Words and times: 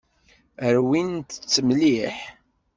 Rwimt-tt 0.75 1.55
mliḥ. 1.67 2.17